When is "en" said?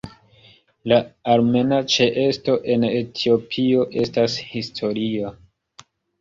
2.77-2.87